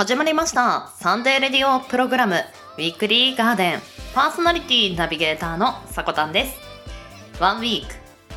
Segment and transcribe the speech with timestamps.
[0.00, 0.92] 始まりました。
[0.96, 2.36] サンデーレディオプログラム。
[2.78, 3.80] ウィークリーガーデン。
[4.14, 6.58] パーソナリティナビゲーターのさこたんです。
[7.38, 7.92] ワンウィーク。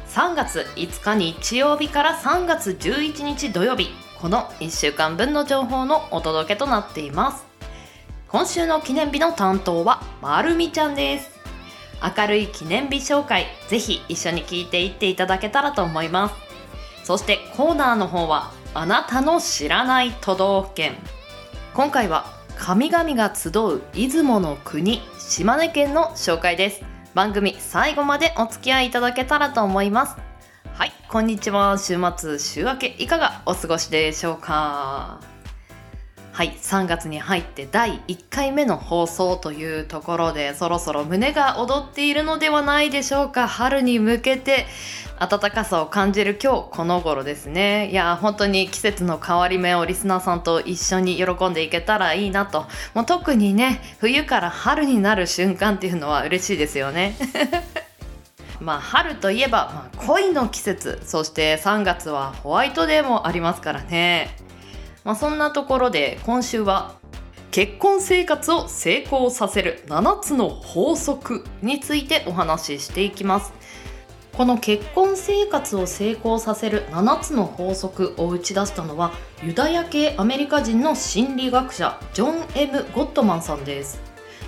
[0.10, 3.92] 3月5日日曜日から3月11日土曜日。
[4.20, 7.46] この1週間分の情報のお届けとなっています。
[8.28, 11.30] 今週の記念日の担当はまるみちゃんです。
[12.18, 16.36] 明るい記念日紹介ぜひ一緒に聞いていっていただけたらと思います。
[17.06, 20.98] そしてコーナーの方はあなたの知らない都道府県。
[21.74, 26.84] 今回は神々が集う出雲の国島根県の紹介です。
[27.16, 30.16] 番組最後までお付き合いいただけたらと思います。
[30.76, 31.80] はいこんにちは。
[31.80, 35.20] 週末週明けいかがお過ごしでしょうか？
[36.32, 43.48] はい3月に入って第1回目の放送というところでそろそろ胸が躍っているのではないでしょうか？
[43.48, 44.68] 春に向けて
[45.20, 47.90] 暖かさを感じる今日この頃ですね。
[47.92, 52.66] いや本当に季節の変わり目をリスナーさんと一緒に喜んでいけたらいいなと。
[52.94, 57.16] もう特にね冬から春になる瞬間っていうのは嬉しいですよね。
[58.60, 61.02] まあ春といえば、まあ、恋の季節。
[61.06, 64.36] そして3月はホワイトデーもありますからね。
[65.04, 66.96] まあ、そんなところで今週は
[67.52, 73.54] 結婚生活を成功させる7つの法則についてお話ししていきます。
[74.36, 84.02] この結婚生活を成功させる7つの法則を打ち出したのはユダヤ系アメリカ人の心理学者ジョン・ M・ ゴットマンさんです。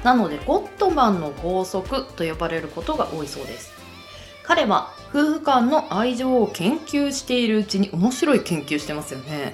[0.03, 3.73] なのでゴットマンの法則と呼ばれることが多いそうです。
[4.41, 9.53] 彼は夫婦間の愛情を研究しているうちに面白い研究してますよね。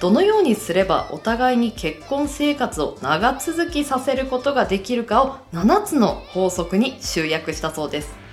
[0.00, 8.27] どのようにすればお互いに結婚生活を長続きさせることができるかを7つの法則に集約したそうです。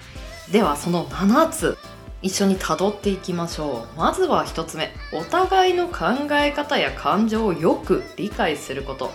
[0.51, 1.77] ではその7つ
[2.21, 3.97] 一緒にたどっていきましょう。
[3.97, 9.11] まずは1つ目お互いの考え方や感情をよく理解すること。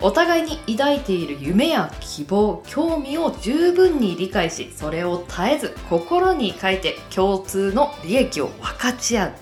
[0.00, 9.32] お互いに抱いている夢や希望興味を十分に理解しそれを絶えず心に書いて共通の利益を分かち合う。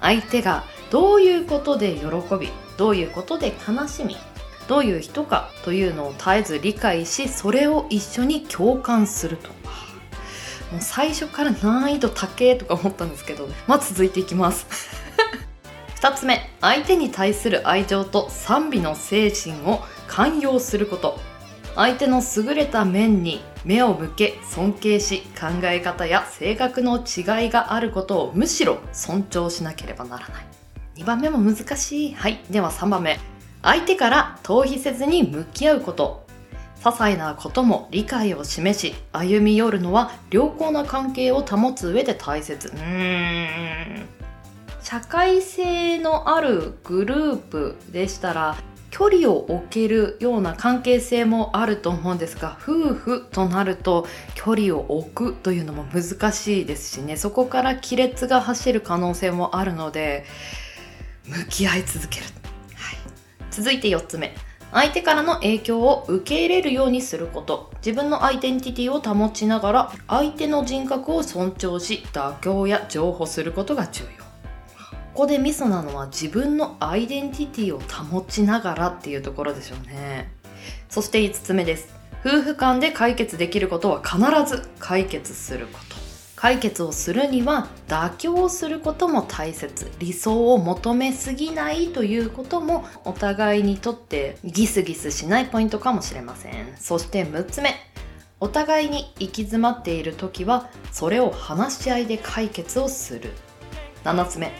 [0.00, 2.06] 相手がどういうことで喜
[2.38, 4.16] びどういうことで悲しみ
[4.68, 9.50] どういう人かというのを絶えず理解しそれを一緒に共感すると。
[10.72, 14.66] もう最初から難易度高えとか思ったんですけどまあ続いていきます
[16.00, 21.18] 2つ目相手に対する愛情と賛美の精神を寛容すること
[21.74, 30.48] 相手の優れた面に目を向け尊敬し考え方や性格の違いがあることをむしろ尊重しなければならない
[30.98, 32.14] 2番目も難しい。
[32.14, 32.40] はい。
[32.50, 33.20] では3番目。
[33.62, 36.26] 相手から逃避せずに向き合うこと。
[36.80, 42.68] 些細なことも理解を示し、歩み寄るのは良好な関係を保つ上で大切。
[42.68, 44.06] うーん。
[44.82, 48.56] 社会性のあるグループでしたら、
[48.90, 60.24] 距離を置けるような関係性もあると思うんですが夫婦となると距離を置くというのも難しいですしねそこから亀裂が走る可能性もあるので
[61.26, 62.26] 向き合い続ける、
[62.74, 62.96] はい、
[63.50, 64.34] 続いて4つ目
[64.72, 67.70] 相手からの影響を受け入れるようにすること。
[67.84, 74.24] 自分のアイデンティティを保ちながら相手の人格を尊重し妥協や譲歩することが重要。
[75.14, 80.30] ここでミソなのは自分のアイデンティティを保ちながらっていうところでしょうね。
[80.88, 81.94] そして5つ目です。
[82.24, 84.18] 夫婦間で解決できることは必
[84.48, 86.07] ず解決すること。
[86.40, 96.76] 解決をするには妥協することも大切理想を求めすぎないということもお互いにとってギスギスしないポイントかもしれません。
[96.76, 97.74] そして6つ目。
[98.38, 103.32] お互いに行き詰まっている時はそれを話し合いで解決をする。
[104.04, 104.52] 7つ目。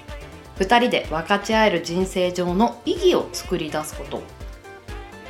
[0.57, 4.21] 2人で分かち合える人生上の意義を作り出すこと。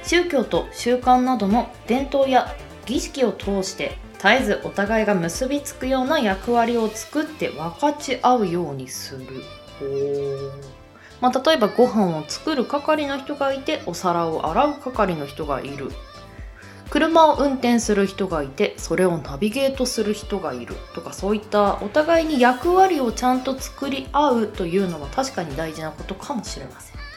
[0.03, 2.57] 宗教と習慣などの伝統や
[2.87, 9.43] 儀式を通して絶えずお互いが結びつくような役割を作って分かち合うようにする。
[11.21, 15.91] まあ、例えばご飯を作る係の人がいてお皿を洗う係の人がいる。
[16.91, 20.75] 車を運転する人がいてそれをナビゲートする人がいる。
[20.95, 27.08] とかそういったお互いに役割をちゃんと作り合うというのは確かに大事なことかもしれません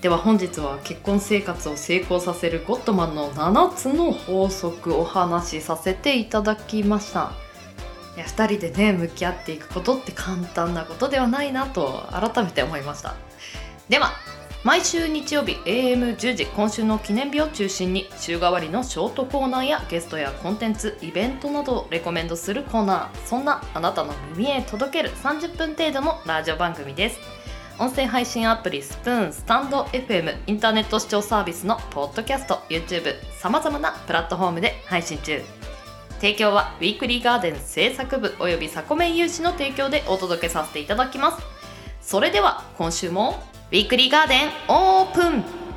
[0.00, 7.32] では本日は結婚生活を成功させるゴットマンの7つの法則お話しさせていただきました。
[8.16, 13.14] いや2人でね向き合っていくことって簡単なことではないなと改めて思いました。
[13.90, 14.12] では
[14.64, 23.26] 毎週日曜日 AM10 時今週の記念日を中心に週替わりのショートコーナーやゲストやコンテンツイベントなどをレコメンドするコーナー。
[23.26, 27.39] そんなあなたの耳へ届ける30分程度のラジオ番組です。
[27.80, 35.40] 音声配信アプリスプーンスタンド FM インターネット視聴サービスのポッドキャスト YouTube さまざまなプラットフォームで配信中。
[36.20, 41.42] 提供はウィークリーガーデン制作部およびサコメン有志の提供でお届けさせていただきます。
[42.02, 45.69] それでは今週もウィークリーガーデンオープン。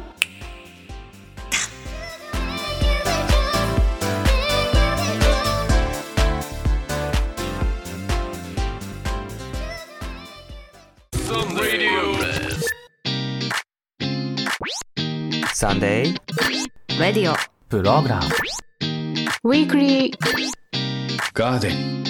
[15.64, 17.36] サンデーレディオ
[17.70, 18.24] プログラム。
[19.46, 20.12] Weekly.
[21.34, 22.04] Garden.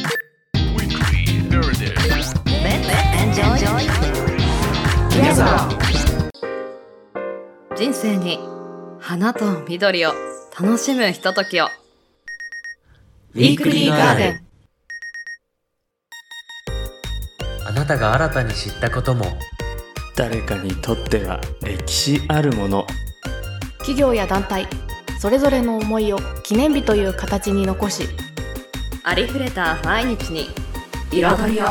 [7.75, 8.39] 人生に
[8.99, 10.13] 花と緑を
[10.59, 11.65] 楽しむひとときを。
[13.35, 14.45] ウィークリーガーデン
[17.67, 19.25] あなたが新たに知ったことも。
[20.15, 22.87] 誰かにとっては歴史あるもの
[23.83, 24.65] 企業や団体
[25.19, 28.07] それぞれの思いを記念日という形に残し
[29.03, 30.47] ありふれた毎日に
[31.11, 31.65] 彩りを。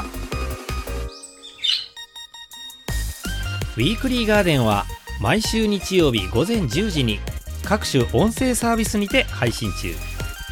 [3.75, 4.85] ウィークリーガーデンは
[5.23, 7.19] 毎週日曜日午前10時に
[7.65, 9.95] 各種音声サービスにて配信中。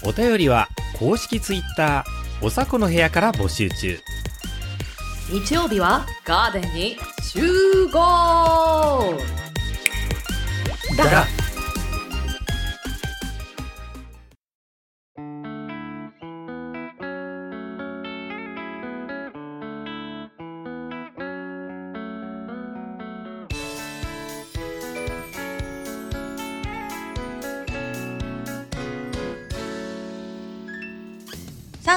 [0.03, 0.69] お便りは
[0.99, 3.99] 公式ツイッターおさこの部屋から募集中。
[5.31, 9.15] 日曜日はガーデンに集合。
[10.97, 11.40] だ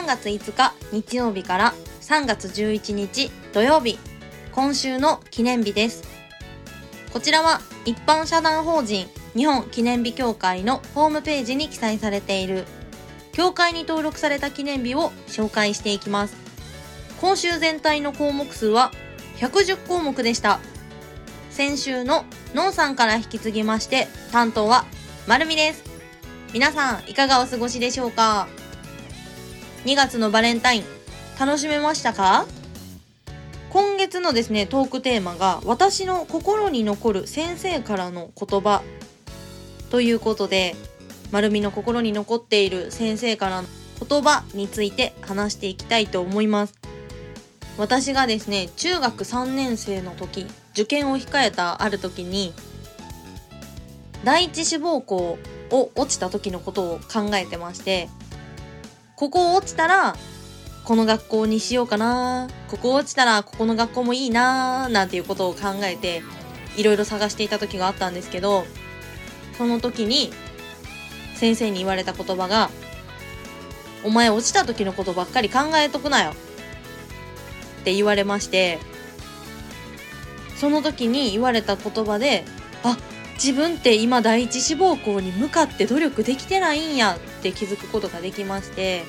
[0.04, 3.98] 3月5日日曜日から3月11日土曜日
[4.52, 6.04] 今週の記念日です。
[7.14, 12.66] こちらは一般社団法人日本記念日協会のホームページに記載されている
[13.32, 16.36] 協会に登録された記念日を紹介していきます。
[17.22, 18.92] 今週全体の項目数は
[19.38, 20.60] 110項目でした。
[21.50, 24.84] 先週ののんさんから引き継ぎまして担当は
[25.28, 25.82] まるみです。
[26.52, 28.50] 皆さんいかがお過ごしでしょうか？
[29.86, 30.84] 2月のバレンタイン。
[31.38, 32.46] 楽しめましたか？
[33.70, 38.82] 今月のですねトークテーマが私の心に残る先生からの言葉。
[39.90, 40.76] ということで
[41.32, 43.68] 丸みの心に残っている先生からの
[44.08, 46.76] 言葉について話していきたいと思います。
[47.78, 52.54] 私がですね中学3年生の時受験を控えたある時に
[54.24, 55.38] 第一志望校
[55.72, 58.08] を落ちた時のことを考えてまして
[59.24, 60.18] ここ落ちたら
[60.84, 62.50] この学校にしようかな。
[62.68, 66.22] ここ落ちたらここの学校もいいななんていうことを考えて
[66.76, 68.66] いろいろ探していた時があったんですけど
[69.58, 70.34] その時に
[71.36, 72.70] 先生に言われた言葉が
[74.04, 76.32] 「お前落ちた時のことばっかり考えとくなよ」
[77.80, 78.78] って言われまして
[80.58, 82.44] その時に言われた言葉で
[82.84, 82.98] あ
[83.36, 89.04] 自分って今第一志望校に向かって努力できてないんやって気づくことができまして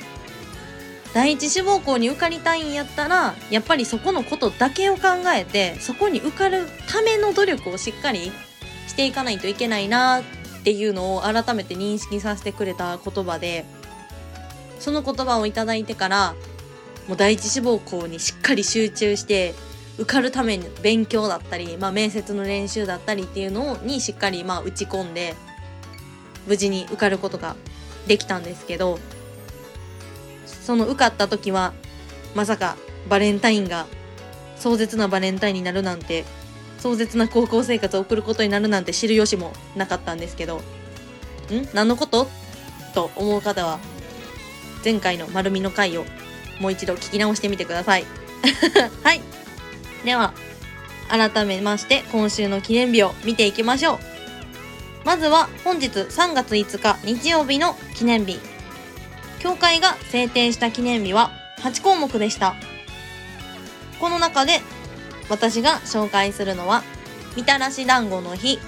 [1.13, 5.03] 第一志望校に受かりたいんやったらやっぱりそこのことだけを考
[5.35, 8.33] えてそこに受かるための努力をしっかり
[8.89, 10.23] していかないといけないなっ
[10.65, 13.65] ていうのを改めて認識させてくれた言葉で
[14.81, 16.35] その言葉をいただいてから
[17.07, 19.55] もう第一志望校にしっかり集中して
[19.97, 25.35] 受かるために勉強だったり、まあ、面接の練習だったりっていうのにしっかりまあ打ち込んで
[26.47, 27.55] 無事に受かることが
[28.07, 28.99] できたんですけど
[30.47, 31.73] その受かった時は
[32.35, 32.77] まさか
[33.09, 33.87] バレンタインが
[34.57, 36.25] 壮絶なバレンタインになるなんて
[36.79, 40.61] 壮絶な高校生活を送ることになるなんて知る由もなかったんですけどん？
[41.73, 42.27] 何のこと？
[42.95, 43.79] と思う方は
[44.85, 46.05] 前回の丸みの回を
[46.61, 48.05] もう一度聞き直してみてください。
[49.03, 49.34] はい。
[50.05, 50.35] では
[51.09, 53.99] 改めまして今週の記念日を見ていきましょう。
[55.05, 58.39] まずは本日3月5日日曜日の記念日。
[59.39, 62.55] 協会が制定した記念日は8項目でした。
[64.01, 64.61] この中で
[65.29, 66.83] 私が紹介するのは
[67.37, 68.59] みたらし団子の日。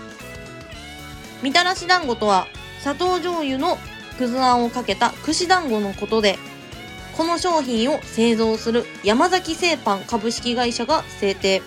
[1.42, 2.46] みたらし団子とは
[2.80, 3.78] 砂糖醤油の
[4.16, 6.38] くずあんをかけた串団子のことで
[7.16, 11.62] この商品を製造する山崎製パン株式会社が制定。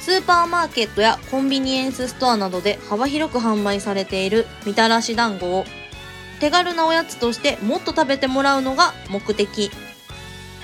[0.00, 5.64] スーパーマーケットやコンビニエンスストアなどで幅広く販売されているみたらし団子を
[6.40, 9.70] 手軽なおやつとしてもっと食べてもらうのが目的。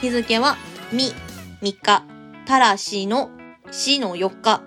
[0.01, 0.57] 日付は
[0.93, 1.13] み
[1.63, 2.05] 3日
[2.47, 3.31] たらしの
[3.71, 4.63] 死の4日、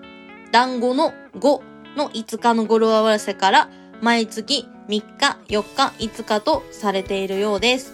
[0.50, 1.60] 団子の5
[1.96, 3.68] の5日の語呂合わせから
[4.00, 7.93] 毎月3日、4日、5日とされているようです。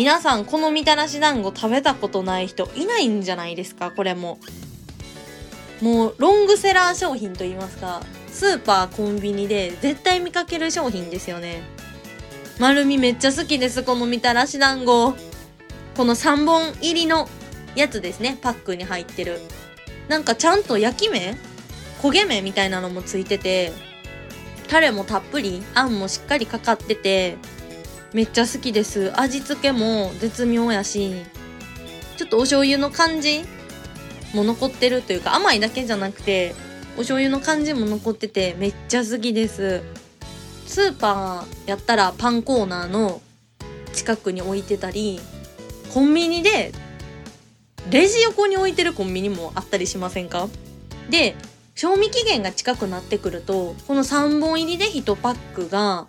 [0.00, 3.90] 皆さん、このみたらし団子食べたことない人いないんじゃないですか？
[3.90, 4.38] これも。
[5.82, 8.00] もう、ロングセラー商品と言いますか、
[8.32, 11.60] スーパー、コンビニで絶対見かける商品ですよね。
[12.58, 15.12] 丸みめっちゃ好きです、このみたらし団子。
[15.98, 17.28] この3本入りの
[17.76, 19.38] やつですね、パックに入ってる。
[20.08, 21.36] なんかちゃんと焼き目
[22.00, 23.70] 焦げ目みたいなのもついてて、
[24.66, 27.36] タレもたっぷり、あんもしっかりかかってて、
[28.12, 29.12] めっちゃ好きです。
[29.18, 31.12] 味付けも絶妙やし、
[32.16, 33.44] ちょっとお醤油の感じ
[34.34, 36.54] も残ってるというか、甘いだけじゃなくて、
[36.96, 39.82] お醤油の感じも残ってて、めっちゃ好きです。
[40.66, 43.20] スーパーやったらパンコーナーの
[43.92, 45.20] 近くに置いてたり、
[45.94, 46.72] コンビニで、
[47.90, 50.48] レジ横に置いてるコンビニもあったりしませんか？
[51.08, 51.34] で、
[51.74, 56.06] 賞味期限が近くなってくると、この3本入りで1パックが、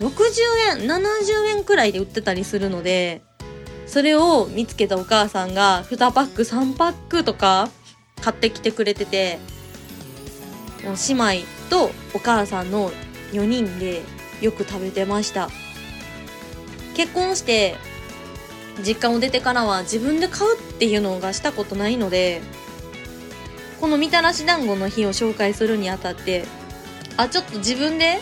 [0.00, 3.22] 60円、70円くらいで売ってたりするので、
[3.86, 7.68] それを見つけたお母さんが2パック、3パックとか
[8.22, 9.38] 買ってきてくれてて、
[11.08, 12.90] 姉妹とお母さんの
[13.32, 14.02] 4人で
[14.40, 15.50] よく食べてました。
[16.96, 17.76] 結婚して
[18.82, 22.40] 実家を出てからは自分で買うっていうのがしたことないので、
[23.80, 26.44] このみたらし団子の日を紹介するにあたって、
[27.16, 28.18] あ、ちょっと自分で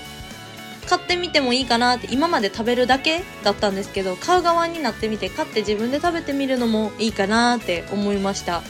[0.89, 8.63] 買ってみてもいいかなって今まで食べるだけだったんですけど買う側になってみて買って自分で食べてみるのもいいかなって思いました。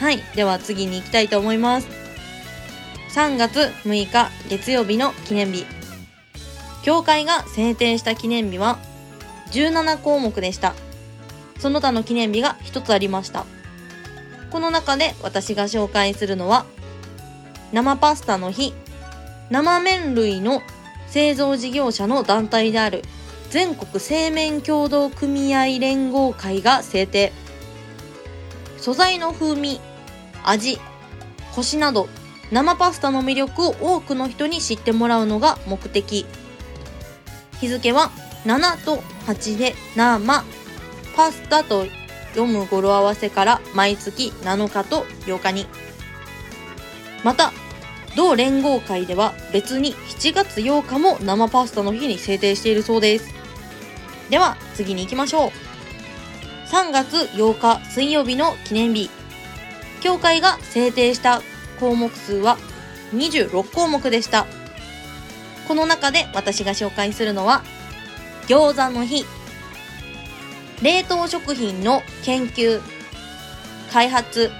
[0.00, 1.88] はいでは次に行きたいと思います。
[3.10, 5.64] 3月6日月曜日の記念日。
[6.82, 8.78] 教会が制定した記念日は
[9.52, 10.74] 17項目でした。
[11.60, 13.46] その他の記念日が1つありました。
[14.50, 16.66] この中で私が紹介するのは
[17.72, 18.74] 生パスタの日
[19.50, 20.62] 生麺類の
[21.06, 23.02] 製造事業者の団体である。
[23.50, 27.32] 全国製麺協同組合連合会が制定。
[28.78, 29.80] 素材の風味
[30.44, 30.78] 味
[31.54, 32.08] コシなど
[32.50, 36.26] 生パスタの魅力を多くの人に知ってもらうのが目的。
[37.60, 38.10] 日付は
[38.44, 38.96] 7と
[39.26, 40.44] 8で生
[41.16, 41.86] パスタと
[42.34, 45.66] 読む語呂合わせから毎月7日と8日に。
[47.22, 47.52] また
[48.16, 53.34] 同連合会では別に7月8日も生パスタの日に制定しているそうです。
[54.30, 55.50] では次に行きましょう。
[56.70, 59.10] 3月8日水曜日の記念日。
[60.00, 61.42] 協会が制定した
[61.80, 62.58] 項目数は
[63.14, 64.46] 26項目でした。
[65.66, 67.64] この中で私が紹介するのは
[68.46, 69.24] 餃子の日。
[70.82, 72.80] 冷凍食品の研究、
[73.92, 74.50] 開発、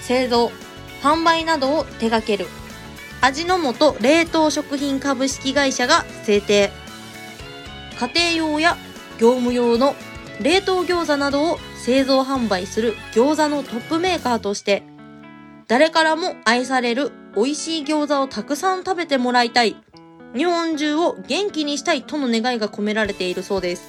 [0.00, 0.50] 製造、
[1.02, 2.46] 販売などを手掛ける
[3.22, 6.72] 味の素冷凍食品株式会社が制定。
[8.00, 8.76] 家庭用や
[9.20, 9.94] 業務用の
[10.40, 14.82] 冷凍餃子などを製造販売する餃子のトップメーカーとして
[15.68, 19.76] 誰からも愛される美味しい餃子をたくさん食べてもらいたい。
[20.34, 23.84] 日本中を元気にしたいとの願いが込められているそうです。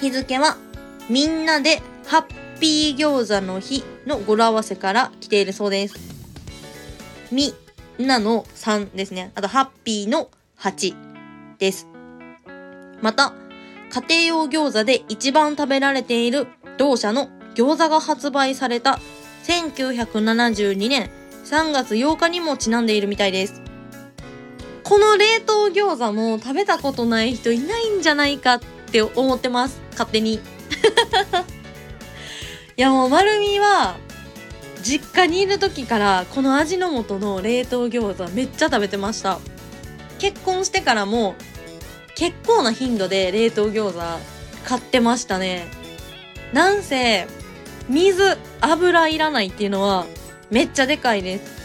[0.00, 0.56] 日付は
[1.08, 5.96] みんなでハッピー餃子の日の語呂合わせから来ているそうです。
[7.32, 7.54] み
[8.06, 9.32] なの3ですね。
[9.34, 10.28] あと、ハッピーの
[10.58, 10.94] 8
[11.58, 11.86] です。
[13.00, 13.32] また、
[13.90, 16.46] 家庭用餃子で一番食べられている
[16.78, 19.00] 同社の餃子が発売された
[19.44, 21.10] 1972年
[21.44, 23.60] 3月8日にもちなんでいるみたいです。
[24.84, 29.80] この冷凍餃子も食べたことない人いないんじゃないかって思ってます。
[29.92, 30.34] 勝手に。
[32.76, 33.96] いやもう丸みは
[34.82, 39.38] 実家にいる時からこの味の素の冷凍餃子めっちゃ食べてました。
[40.18, 41.34] 結婚してからも
[42.14, 44.00] 結構な頻度で冷凍餃子
[44.64, 45.66] 買ってましたね。
[46.52, 47.26] なんせ
[47.88, 50.06] 水油いらないっていうのは
[50.50, 51.60] めっちゃでかいです。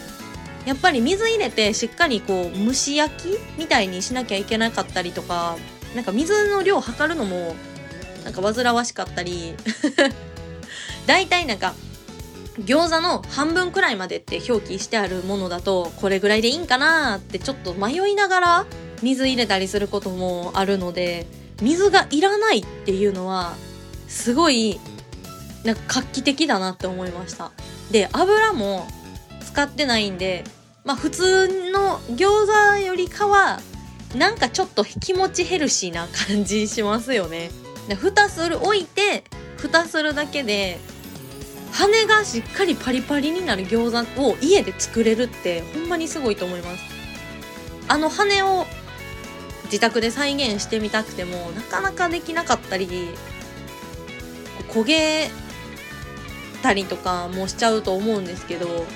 [0.64, 5.56] やっぱり水入れてしっかりこう蒸し焼きみたいにしなきゃいけなかったりとか
[5.94, 7.54] なんか水の量を測るのも
[8.24, 9.54] なんか煩わしかったり。
[11.06, 11.74] 大体なんか
[12.60, 18.66] 餃子の半分くらいまでって表記してあるものだとこれぐらいでいいんかなってちょっと迷いながら
[19.02, 21.26] 水入れたりすることもあるので
[21.60, 23.54] 水がいらないっていうのは
[24.08, 24.80] すごい
[25.64, 27.50] なんか画期的だなって思いました。
[27.90, 28.86] で油も
[29.40, 30.44] 使ってないんで
[30.84, 33.60] まあ普通の餃子よりかは
[34.14, 37.50] なんかちょっと気持ちヘルシーな感じしますよね。
[37.88, 39.24] で蓋する置いて
[39.56, 40.78] 蓋するだけで
[41.78, 46.84] 羽がしっかりパリパリになる餃子を家で作れるってほんまにすごいと思います。
[47.88, 48.66] あの羽を
[49.64, 52.88] 自宅で再現してみたくてもなかなかできなかったり
[54.70, 55.30] 焦げ
[56.62, 58.86] たりとかもしちゃうと思うんですけど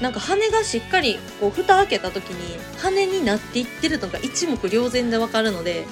[0.00, 5.86] なんか羽がしっかりこう蓋開けた時に羽になっていってるのが一目瞭然でわかるので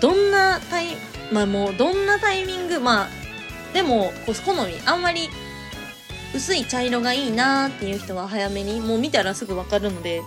[0.00, 0.96] どんなタイ
[1.32, 3.25] まあもうどんなタイミングまあ
[3.76, 4.32] でも好
[4.66, 4.72] み。
[4.86, 5.28] あんまり
[6.34, 10.22] 薄い茶色がいいなーっていう人は早めにもう見たらすぐわかるので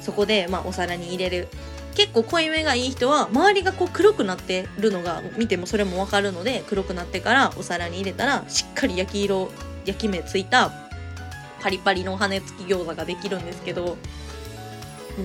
[0.00, 1.48] そこでまあお皿に入れる。
[1.94, 9.50] 結構濃いめがいい人は周りがこう黒くなってるのが見てもそれもわかるので黒くなってからお皿に入れたらしっかり焼き色
[9.86, 10.72] 焼き目ついた
[11.62, 13.96] パリパリの羽根付き餃子ができるんですけど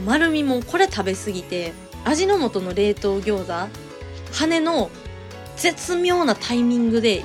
[0.05, 1.73] 丸みもこれ食べ過ぎて
[2.05, 3.69] 味の素の冷凍餃子
[4.31, 4.89] 羽の
[5.61, 7.23] 絶妙なタイミングで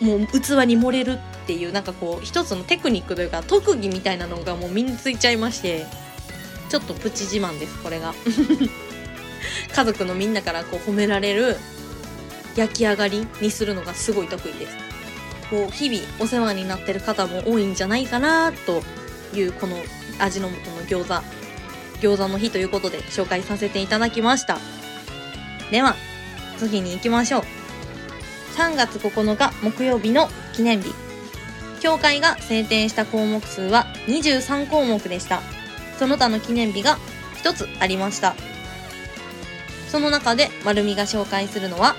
[0.00, 5.86] もう器に盛れるっていうなんかこう一つのテクニックというか特技みたいなのがもう身についちゃいまして
[6.68, 8.14] ちょっとプチ自慢ですこれが。
[9.72, 11.56] 家族のみんなからこう褒められる
[12.56, 14.76] 焼き上がりにするのがすごい得意です。
[15.50, 18.82] こう日々お世話になってる方も多いんじゃないかなと
[19.32, 19.76] いうこの
[20.18, 21.24] 味の素の餃子
[22.00, 24.58] 餃子の日ということで紹介させていただきました。
[25.70, 25.94] では
[26.56, 27.42] 次に行きましょう。
[28.56, 30.94] 3月9日木曜日の記念日。
[31.80, 35.42] 協会が制定した項目数は23項目でした。
[35.98, 36.98] その他の記念日が
[37.42, 38.34] 1つありました。
[39.88, 41.96] その中で丸みが紹介するのは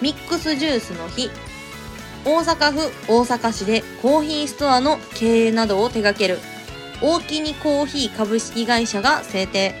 [0.00, 1.30] ミックスジュースの日
[2.24, 6.38] 大阪府大阪市でコーヒーストアの経営などを手掛ける
[7.00, 9.74] 大きにコーヒー株式会社が制定。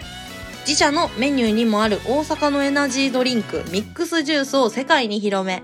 [0.66, 5.62] 自社のメニューにもある大阪のエナジードリンクミックスジュースを世界に広め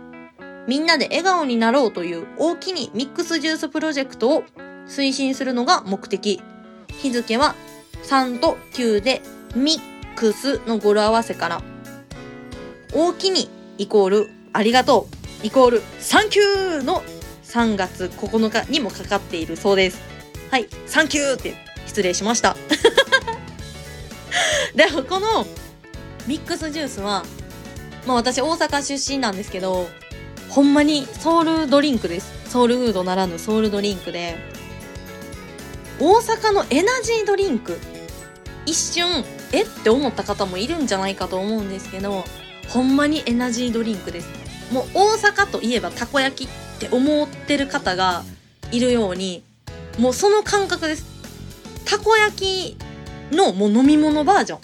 [0.69, 4.45] みんなで笑顔になろうという大きにミックスジュースプロジェクトを
[4.87, 6.43] 推進するのが目的。
[7.01, 7.55] 日付は
[8.05, 9.23] 3と9で
[9.57, 11.63] ミックスの語呂合わせから。
[12.93, 15.09] 大きにイコールありがと
[15.43, 17.03] うイコールサンキューの
[17.45, 19.77] 3月9日にもかかっているそう。
[19.77, 20.03] です
[20.51, 20.69] はい。
[20.85, 21.55] サンキューって
[21.87, 22.57] 失礼しました。
[24.75, 25.47] でもこの
[26.27, 27.25] ミックスジュースは
[28.07, 29.89] まあ私大阪出身なんですけど
[30.49, 32.33] ほんまにソウルドリンクです。
[32.49, 34.37] ソウルフードならぬソウルドリンクで
[36.01, 37.79] 大阪のエナジードリンク。
[38.65, 42.25] 一瞬えって思った方もいるんじゃないかと思うんですけど
[42.69, 44.29] ほんまにエナジードリンクです。
[44.73, 48.25] もう大阪といえばたこ焼きって思ってる方が
[48.71, 49.43] いるように
[49.99, 51.07] もうその感覚です。
[51.85, 52.77] たこ焼き
[53.33, 54.61] のもう飲み物バージョン。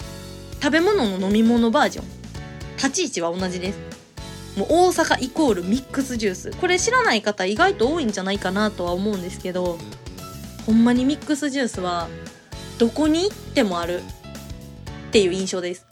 [0.61, 2.05] 食べ物の飲み物バージョン。
[2.77, 3.79] 立ち位置は同じです。
[4.57, 6.51] もう大阪イコールミックスジュース。
[6.51, 9.77] これ知らない方意外と多いんじゃないかなとは思うんですけど
[10.65, 12.07] ほんまにミックスジュースは
[12.77, 14.01] どこに行ってもある。
[15.09, 15.85] っていう印象です。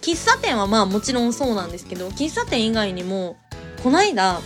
[0.00, 3.36] 喫茶店はまあもちろんそうなんですけど喫茶店以外にも
[3.82, 4.40] こないだ、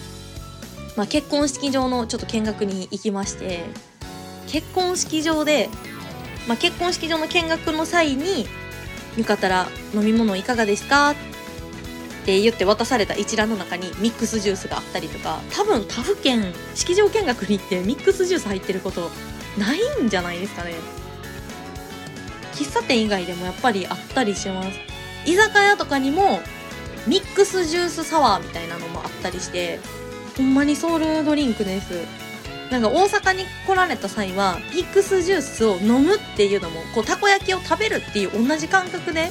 [0.96, 3.64] まあ、結婚式場のちょっと見学に行きまして
[4.48, 5.70] 結婚式場で、
[6.46, 8.46] まあ、結婚式場の見学の際に
[9.16, 11.14] よかったら飲み物いかがですかっ
[12.24, 15.40] て言って渡された一覧の中にミックスジュースがあったりとか。
[15.52, 19.10] 多分他府県式場見学に行ってミックスジュース入ってること
[19.58, 20.74] ないんじゃないですかね。
[22.54, 24.70] 喫茶店以外でもやっぱりあったりします。
[25.26, 26.40] 居酒屋とかにも
[27.06, 29.80] ミックスジュースサワーみたいなのもあったりして。
[30.36, 32.21] ほんまにソウルドリンクです。
[32.72, 39.30] なんか大阪に来られた際はミックスジュースを飲むっていうのもこうたこ焼きを食べるっていう同じ感覚で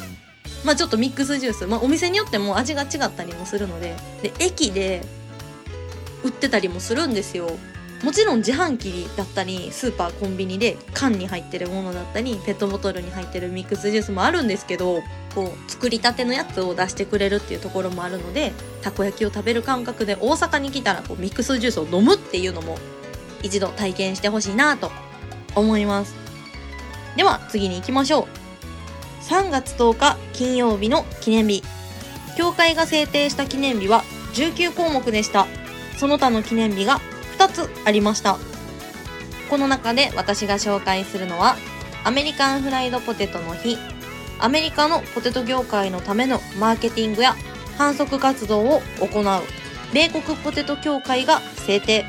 [0.63, 5.01] まあちょっとミックスジュース、まあ、お店によっても味が違ったりもするのでで駅で
[6.23, 7.49] 売ってたりもするんですよ。
[8.03, 15.03] もちろん自販機だったりスーパーコンビニで缶に入ってるものだったりペットボトルに入ってるミックスジュースもあるんですけど
[15.35, 22.79] こう作りたてのやつを出してくれるっていうところもあるのでたこ焼きを食べる感覚で大阪に来たらこうミックスジュースを飲むっていうのも
[23.43, 24.91] 一度体験してほしいなと
[25.55, 26.15] 思います。
[27.15, 28.27] では次に行きましょう。
[29.23, 31.63] 3月10日金曜日の記念日。
[32.37, 35.47] 協会が制定した記念日は19項目でした。
[35.97, 36.99] その他の記念日が
[37.37, 38.37] 2つありました。
[39.49, 41.57] この中で私が紹介するのは
[42.03, 43.77] アメリカンフライドポテトの日。
[44.39, 47.35] アメリカのポテト業界のためのマーケティングや
[47.77, 49.41] 販促活動を行う
[49.93, 52.05] 米国ポテト協会が制定。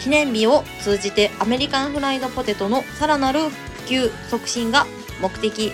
[0.00, 4.86] 記念日を通じてアメリカンフライドポテトのさらなる普及促進が
[5.20, 5.72] 目的。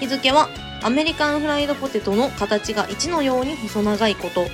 [0.00, 0.48] 日付は
[0.82, 4.46] アメリカンフライドポテトの形が1のように細長いこと。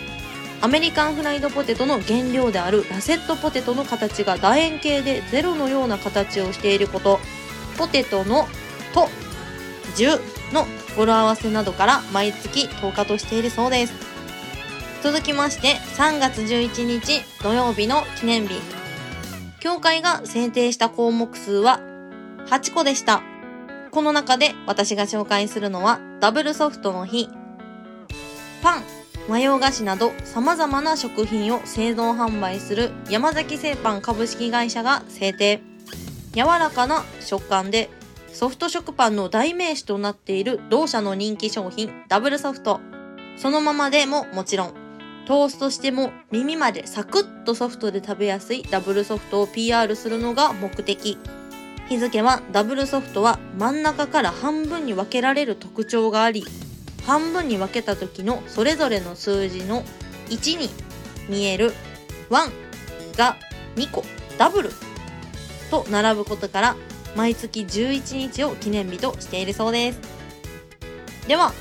[0.60, 7.20] アメリカンフライドポテトの原料であるラセットポテトの形が楕円形でゼロのような形をしていること。
[7.76, 8.48] ポテトの
[8.94, 9.08] 「と」
[9.96, 10.20] 「10」
[10.54, 14.13] の語呂合わせなどから毎月10日としているそうです。
[15.04, 18.54] 続きまして3月11日土曜日の記念日。
[19.60, 21.80] 協会が制定した項目数は
[22.46, 23.22] 8個でした。
[23.90, 27.28] この中で私が紹介するのはダブルソフトの日
[28.62, 28.82] パン
[29.28, 35.60] 和洋菓子など様々な食品を製造販売する山崎製パン株式会社が制定。
[36.32, 37.90] 柔らかな食感で
[38.32, 42.80] ソフト食パンの代名詞となっている同社の人気商品ダブルソフト。
[43.36, 44.83] そのままでももちろん
[45.26, 51.18] トーストしても耳までサクッとソフトで食べやすいダブルソフトを PR するのが目的。
[51.88, 56.44] 日付はダブルソフトは真ん中から半分に分けられる特徴があり
[57.06, 59.82] 半分に分けた時のそれぞれの数字の
[60.30, 60.70] 1に
[61.28, 61.72] 見える。
[62.30, 63.36] 1が
[63.76, 64.04] 2個。
[64.38, 64.70] ダブル
[65.70, 66.76] と並ぶことから
[67.16, 70.00] 毎月11日を記念日としているそうです。
[71.28, 71.52] では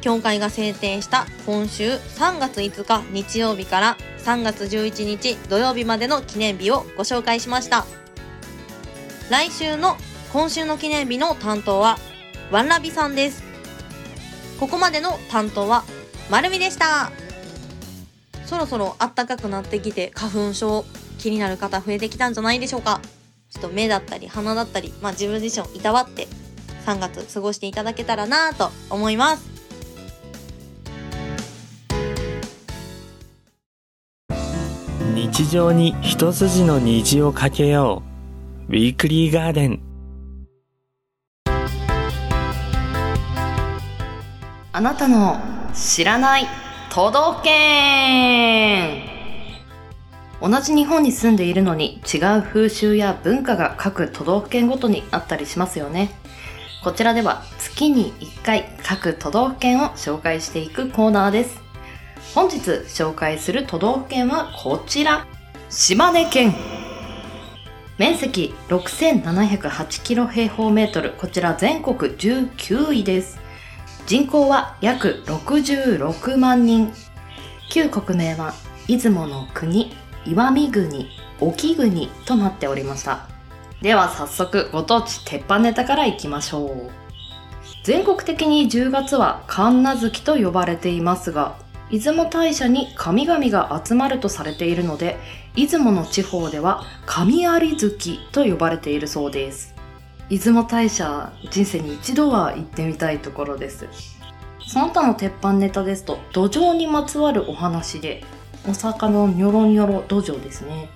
[0.00, 7.86] 協会が制定した今週3月5日日曜日から3月11日土曜日までの記念日をご紹介しました。
[9.30, 9.96] 来週の
[10.32, 11.98] 今週の記念日の担当は
[12.50, 13.42] ワンラビさんです。
[14.58, 15.84] ここまでの担当は
[16.30, 17.12] まるみでした。
[18.46, 20.84] そろそろ暖かくなってきて花粉症
[21.18, 23.00] 気になる方増えてきたんじゃないでしょうか。
[23.50, 26.28] ちょっと目だったり鼻だったり、まあ自分自身をいたわって
[26.86, 29.59] 3月過ごしていただけたらなと思います。
[35.32, 38.02] 日常に一筋の虹をかけよ
[38.68, 39.80] うウィークリーガーデン
[44.72, 45.38] あなたの
[45.72, 46.48] 知らない
[46.92, 49.04] 都道府県
[50.42, 56.10] 同じ日本に住んでいるのに違う風習や文化が各都道府県ごとにあったりしますよね。
[56.82, 61.69] こちらでは月に1回各都道府県を紹介していくコーナーです。
[62.32, 65.26] 本日紹介する都道府県はこちら。
[65.68, 66.54] 島根県。
[67.98, 71.10] 面積6708キロ平方メートル。
[71.10, 73.40] こちら全国19位です。
[74.06, 76.92] 人口は約66万人。
[77.68, 78.54] 旧国名は
[78.86, 79.92] 出雲の国、
[80.24, 81.08] 石見国、
[81.40, 83.26] 沖国となっておりました。
[83.82, 86.90] では早速ご当地鉄板ネタからいきましょう。
[87.82, 91.56] 全国的に10月は神無月と呼ばれていますが、
[91.90, 95.16] 出雲大社に神々が集まるとされているので、
[95.56, 99.74] 出雲の地方では神有月と呼ばれているそうです。
[100.28, 103.88] 出雲大社、人生に一度は行ってみたいところです。
[104.66, 108.22] その他の鉄板ネタですと、土壌にまつわるお話で、
[108.68, 110.88] お魚のニョロニョロ土壌ですね。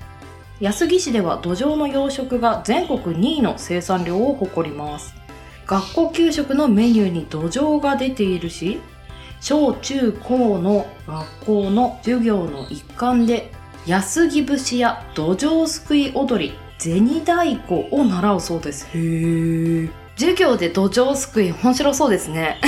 [0.60, 5.16] 安来市では土壌の養殖が全国2位の生産量を誇ります。
[5.66, 8.80] 学校給食のメニューに土壌が出ているし、
[9.44, 13.52] 小中高の学校の授業の一環で
[13.86, 18.86] 安来節や土壌すくい踊り、銭太鼓を習うそうです。
[18.94, 19.90] へー。
[20.16, 22.58] 授業で土壌すくい面白そうですね。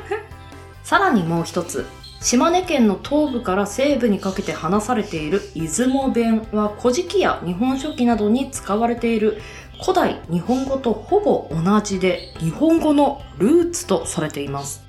[0.82, 1.84] さらにもう一つ。
[2.22, 9.42] 島根県の東部から西部にかけて話されている出雲弁は古事記や日本書紀などに使われている
[9.82, 14.87] 古代日本語とほぼ同じで日本語のルーツとされています。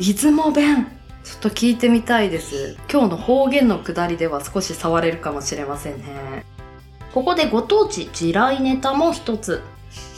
[0.00, 0.86] 出雲弁
[1.24, 2.78] ちょっと聞いてみたいです。
[2.90, 6.46] 今日の方言のくだりでは少し触れるかもしれませんね。
[7.12, 9.60] ここでご当地地雷ネタも一つ。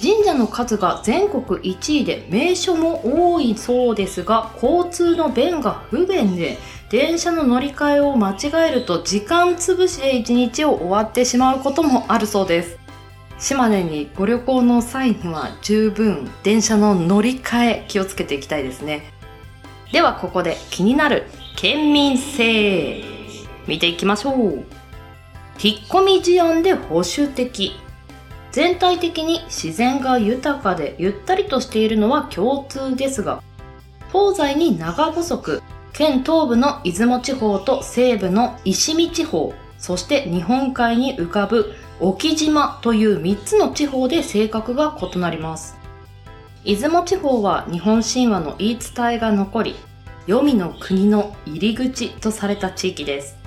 [0.00, 6.58] 神社の数が全国1位で名所も多いそうですが交通の便が不便で
[6.90, 12.78] 電車の乗り換えを間違えると時間潰しで一日を終わってしまうこともあるそうです
[13.38, 19.21] 島根にご旅行の際には十分電車の乗り換え気をつけていきたいですね
[19.92, 23.05] ではここで気になる県民性
[23.68, 24.64] 見ていきましょう
[25.62, 27.72] 引っ込み思案で保守的
[28.52, 33.42] 全体的に自然が豊かでゆったりとしているのは共通ですが、
[34.12, 35.62] 東西に長細く、
[35.94, 45.81] 県東部の出雲地方と西部の石見地方、そして日本海に浮かぶ沖島という3つの地方で性格が異なります。
[46.64, 49.75] 出雲地方は日本神話の言い伝えが残り、
[50.27, 53.42] 黄泉の国の入り口とされた地域です。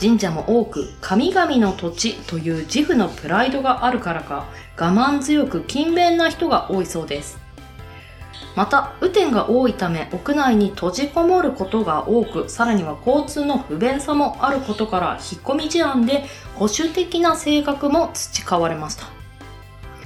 [0.00, 4.46] 神社も多く神々の土地という自負のプライドがあるからか
[4.78, 7.38] 我慢強く勤勉な人が多いそうです
[8.56, 19.19] また雨天が多いため屋内に閉じこもることが多くさらには交通の不便さもあることから引っ込み思案で保守的な性格も培われました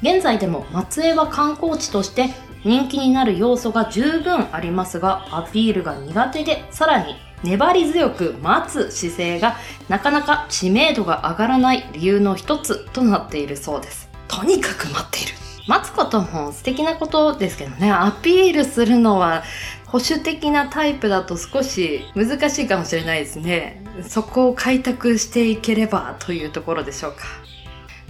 [0.04, 2.28] 現在でも松江は観光地として
[2.62, 9.56] 人気になる要素が十分ありますがアピールが苦手でさらに粘り強く待つ姿勢が
[9.88, 14.10] なかなか知名度が上がらない理由の一つとなっているそうです。
[14.28, 15.32] とにかく待っている。
[15.66, 17.90] 待つことも素敵なことですけどね。
[17.90, 19.42] アピールするのは
[19.86, 23.82] 保守的なタイプだと少し難しいかもしれないですね。
[24.06, 27.24] そこを開拓していければというところでしょうか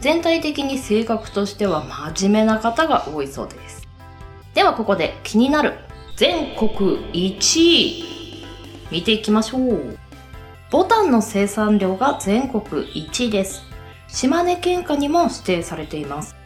[0.04, 3.88] 全体的に性格としては真面目な方が多いそうです。
[4.52, 5.78] ではここで気になる
[6.18, 8.44] 全国1位
[8.90, 9.98] 見ていきましょう。
[10.70, 13.62] ボタンの生産量が全国1位です。
[14.06, 16.36] 島根県下にも指定されています。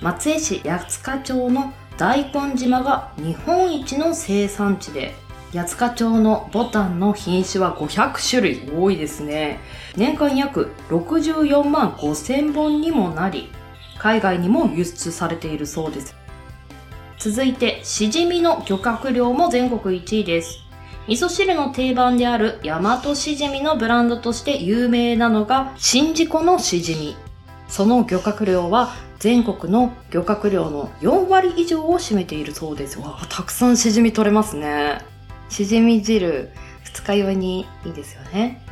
[0.00, 5.14] 松江市八塚町の大根島が日本一の生産地で
[5.52, 9.60] 八塚町のボタンの品種は500種類多いですね。
[9.96, 13.50] 年間約64万5000本にもなり
[13.98, 16.14] 海外にも輸出されているそうです。
[17.18, 20.60] 続いてしじみの漁獲量も全国1位です。
[21.08, 27.16] 味噌汁の定番である大和しじみのブランドとして有名なのが宍道湖のしじみ
[27.68, 32.98] その漁獲量は全国の漁獲量の4割以上を占めているそうです。
[32.98, 35.00] わたくさんしじみ取れますね。
[35.48, 36.50] しじみ汁
[36.82, 38.62] 二日酔いにいいですよね。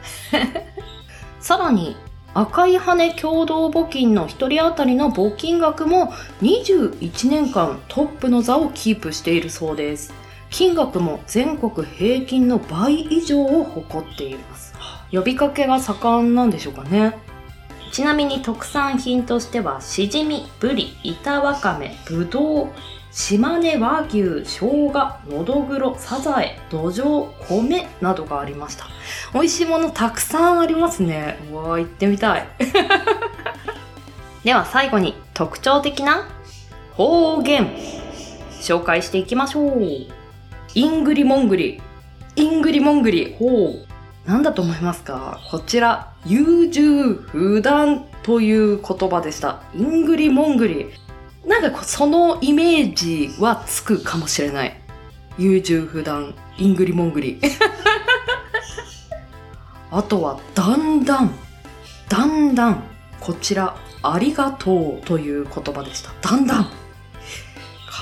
[1.45, 1.95] さらに
[2.33, 10.15] 赤い羽共同募金の1人当たりの募金額も21年間トップの座をキープしているそうです。
[10.49, 14.73] 金額も全国平均の倍以上を誇っています。
[15.13, 17.19] 呼びかけが盛んなんでしょうかね。
[17.93, 22.69] ちなみに特産品としてはしじみ、ぶり、板わかめ、ぶどう、
[23.15, 24.93] 島根和牛、生姜、
[25.29, 28.87] のどぐろ、サザエ、土壌、米などがありました。
[29.33, 31.39] 美味しいものたくさんありますね。
[31.53, 32.49] うわ行ってみたい。
[34.43, 36.27] では最後に特徴的な
[36.95, 37.71] 方言
[38.61, 39.81] 紹介していきましょう。
[40.75, 41.81] イングリモングリ。
[42.35, 43.37] イングリモングリ。
[43.39, 43.77] ほ
[44.27, 44.29] う。
[44.29, 45.39] なんだと思いますか？
[45.53, 49.63] こちら、優柔不断という言葉でした。
[49.77, 51.04] イングリモングリ。
[51.47, 54.81] なんかそのイメージはつくかもしれない。
[55.39, 57.41] 優柔不断、イングリモングリ。
[59.91, 61.35] あとは、だんだん。
[62.09, 62.83] だんだん。
[63.21, 66.11] こちら、ありがとうという言葉でした。
[66.21, 66.65] だんだん。
[66.65, 66.71] か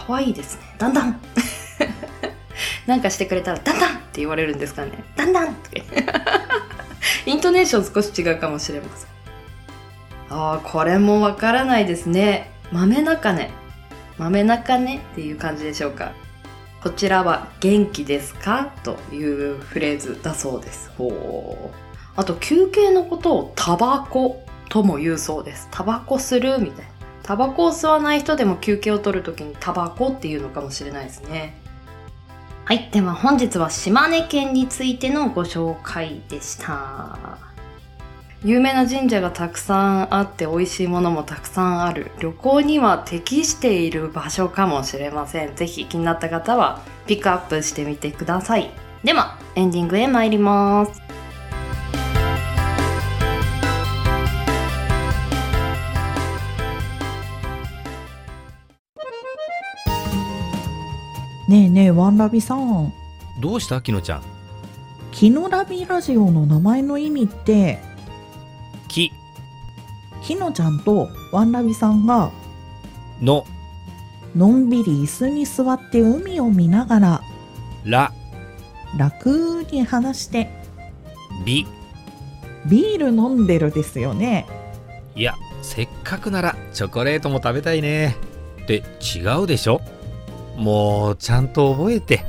[0.08, 0.62] わいいですね。
[0.78, 1.20] だんだん。
[2.86, 5.04] なんかしてくれたら、だんだんって言われるんですかね。
[5.16, 5.82] だんだんって。
[7.26, 9.08] イントネーション少し違うかもしれません。
[10.30, 12.51] ああ、これもわからないですね。
[12.72, 13.50] 豆中根。
[14.18, 16.12] 豆中根っていう感じでしょうか。
[16.82, 18.72] こちらは元気ですか？
[18.82, 20.90] というフレーズだそうです。
[20.96, 21.76] ほう。
[22.16, 25.68] あと休憩のことをタバコとも言うそうです。
[25.70, 26.92] タバコするみたいな。
[27.22, 31.56] タバコを吸わない人でも休憩を取るときにタバコっていうのかもしれないですね。
[32.64, 32.90] はい。
[32.90, 37.38] では本日は島根県についてのご紹介でした。
[38.44, 45.54] 有名な神社がたくさんあって美味しいものもたくさんある旅行には適している場所かもしれません。
[45.54, 48.72] ぜひ気になった方はピックアップしてみてください。
[49.04, 51.00] ではエンディングへ参ります。
[61.48, 62.92] ねえねえワンラビさん
[63.40, 63.80] どうした？
[63.80, 64.22] きのちゃん
[65.12, 67.91] キノラビラジオの名前の意味ってき
[70.24, 72.30] キノちゃんとワンラビさんが
[73.20, 73.44] の。
[74.36, 77.22] のんびり椅子に座って海を見ながら
[77.84, 78.12] ら。
[78.96, 80.50] 楽に話して
[81.44, 81.66] び。
[82.66, 84.46] ビール飲んでるですよね。
[85.14, 88.16] いやせっかくならチョコレートも食べたいね。
[88.62, 89.80] って違うでしょ？
[90.56, 92.24] もうちゃんと覚えて。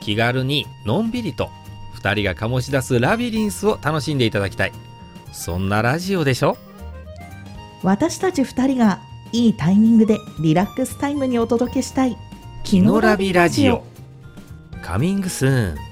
[0.00, 1.50] 気軽にのんびりと
[1.96, 4.72] 2人が醸し出すラビリンスを楽しんでいただきたい。
[5.32, 6.56] そんなラジオでしょ？
[7.82, 9.00] 私たち二人が
[9.32, 12.16] いいタイミングでリラックスタイムにお届けしたい
[12.64, 13.84] キノラビラジオ
[14.82, 15.88] カミングスーン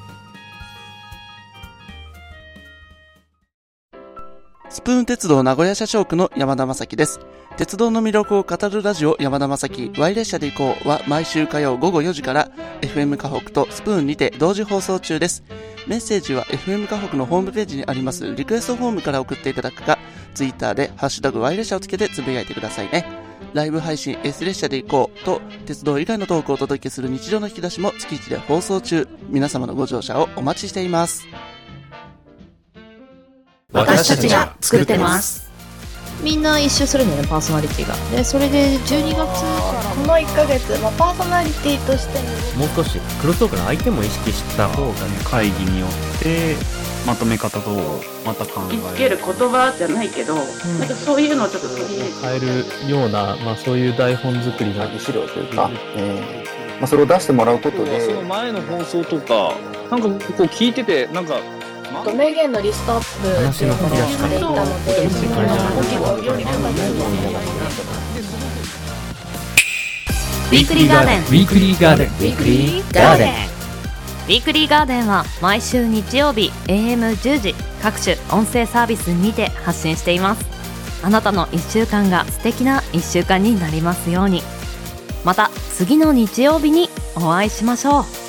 [4.68, 7.18] スプーン鉄道名古屋車掌区の山田正樹です。
[7.57, 12.51] 鉄道の魅力を語るラジオ山田正樹 Y 列車で行こうは毎週火曜午後4時から
[12.83, 15.44] FM 河北とスプーンにて同時放送中です。
[15.87, 19.99] メッセージは FM 河北のホームページにありますリクエストフォームから送っていただくか、
[20.37, 23.05] Twitter でハッシュタグ Y 列車をつけてつぶやいてくださいね。
[23.53, 29.09] ライブ配信 S 列車で行こうと、鉄道以外のトークをお届けする日常の引き出しも月1で放送中。
[29.29, 31.27] 皆様のご乗車をお待ちしています。
[33.72, 35.46] 私たちが作ってます
[36.22, 39.25] みんな一周するんだよねパーソナリティがでそれで12月か
[39.72, 44.94] らこの1ヶ月、まあ、パーソナリティとしてもう少しクロストークの相手も意識した方がね
[45.25, 46.57] 会議によって
[47.07, 47.71] まとめ方と
[48.25, 58.01] また考えつける言葉じゃないけど、なんかそういうのをちょっと取り入れて変えるような、まあ、そういう台本作りの資料というか、えーまあ、それを出してもらうことで。
[58.01, 59.55] その前の放送とか
[59.90, 61.38] なんかこう聞いててなんか
[62.16, 66.45] 名言のリストアップっていうのをやっていたので結構より
[70.47, 73.56] ウィークリーガーデンウィークリーガーデンウィークリーガーデン
[74.26, 80.44] ウィークリーガーデンは毎週日曜日 AM10 時各種音声サービスにて発信しています。
[81.04, 84.42] あなたの1週間が素敵な1週間になりますように。
[85.24, 88.25] また次の日曜日にお会いしましょう。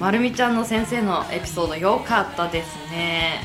[0.00, 3.44] まるみちゃんの先生のエピソード良かったですね。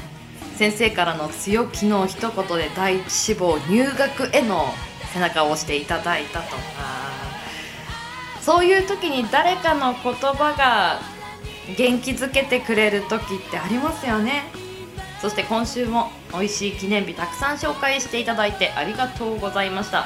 [0.56, 4.74] 先生からの強気の一言で第一志望入学への
[5.14, 6.62] 背中を押していただいたとか。
[8.42, 11.00] そういう時に誰かの言葉が
[11.78, 14.44] 元気づけてくれる時ってありますよね。
[15.22, 20.06] そして今週も美味しい記念日たくさん紹介していただいてありがとうございました、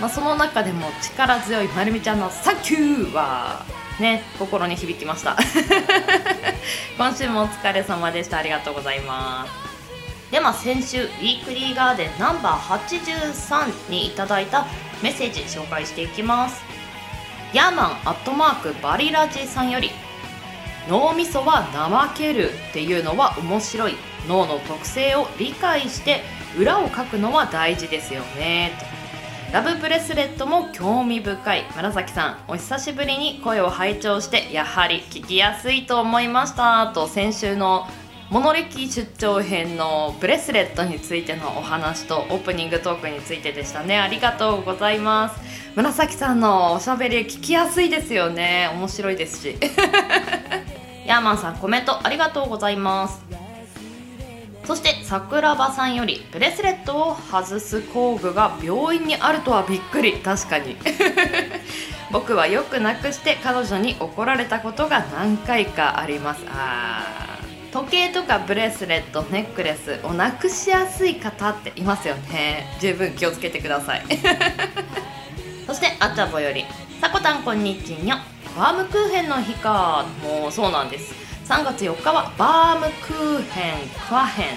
[0.00, 3.64] まあ、その中でも力強いまるみちゃんの「サンキュー!」は
[3.98, 5.36] ね心に響きました。
[6.96, 8.38] 今週もお疲れ様でした。
[8.38, 10.30] ありがとうございます。
[10.30, 14.66] では先週ウィークリーガーデンナンバー83にいただいた
[15.02, 16.62] メッセージ紹介していきます。
[17.52, 19.90] ヤーマンアットマークバリラジさんより
[20.88, 23.94] 脳みそは怠けるっていうのは面白い。
[24.28, 26.22] 脳の特性を理解して
[26.58, 28.72] 裏を書くのは大事ですよね。
[28.78, 28.86] と。
[29.52, 31.64] ラブブレスレットも興味深い。
[31.76, 37.06] 紫さんお久しぶりに声を拝聴してやはり聞きやすいと思いましたと。
[37.06, 37.86] 先週の
[38.28, 43.98] モノ歴出張編のブレスレットについてのお話とオープニングトークについてでしたね。
[43.98, 45.40] ありがとうございます。
[45.76, 48.68] 紫さんのおしゃべり聞きやすいですよね。
[48.74, 49.56] 面白いですし。
[51.06, 53.22] ヤーマンさんコメントありがとうございます。
[54.64, 60.14] そして桜庭さんよりブレスレットを外す工具が病院にあるとはびっくり。
[60.14, 60.76] 確かに。
[62.10, 66.42] 僕はよくなくして彼女に怒られたことが何回かあります。
[66.48, 67.02] あ
[67.72, 72.76] 時計とかブレスレットネックレスをなくしやすい方っていますよね。
[72.80, 74.02] 十分気をつけてください。
[75.66, 76.64] そしてあちゃぼより
[77.00, 80.06] さこたんこんにちはバームクーヘンの日か。
[80.22, 81.14] もうそうなんです。
[81.44, 84.56] 3月4日はバームクーヘンクワヘン。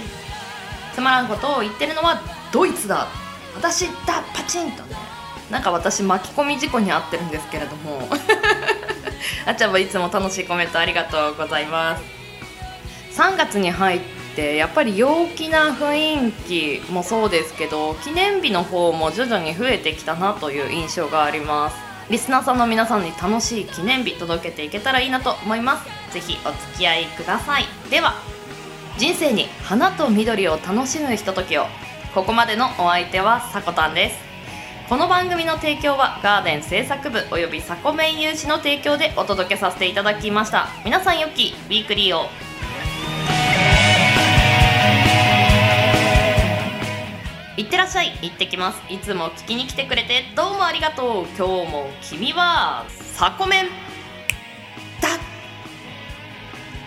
[0.95, 2.21] つまらんことを言ってるのは
[2.53, 3.07] ドイツだ。
[3.55, 4.23] 私だ。
[4.33, 4.95] パチンとね。
[5.51, 8.07] なんか私巻き込み事故に遭ってるんですけれども。
[9.45, 12.03] あちゃぼいつも楽しいコメントありがとうございます。
[13.21, 13.99] 3月に入っ
[14.33, 21.88] てやっぱり陽気な雰囲気もそうですけど記念日の方も徐々に増えてきたなという印象があります。
[22.09, 26.13] リスナーさんの皆さんに楽しい記念日届けていけたらいいなと思います。
[26.13, 27.65] ぜひお付き合いください。
[27.91, 28.15] では
[28.97, 31.65] 人生に花と緑を楽しむひとときを。
[32.15, 34.17] ここまでのお相手はさこたんです。
[34.89, 40.67] この番組の提供はガーデン制作部およびサコメン有志の提供でお届けさせていただきました。
[40.83, 42.48] 皆さんよきウィークリーを。
[47.59, 48.17] いってらっしゃい。
[48.21, 48.81] 行ってきます。
[48.89, 51.25] いつも聞きに来てくれてどうもありがとう。
[51.37, 53.65] 今日も君はサコメン。
[55.01, 55.09] だ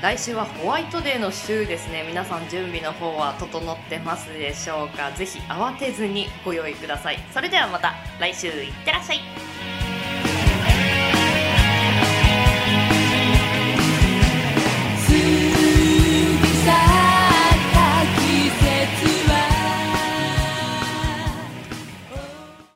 [0.00, 2.04] 来週はホワイトデーの週ですね。
[2.08, 5.12] 皆さん準備の方は整ってますでしょうか。
[5.12, 7.18] ぜひ慌てずにご用意ください。
[7.34, 9.20] それではまた来週いってらっしゃい
[15.04, 15.20] 「過ぎ
[16.64, 17.00] 去る」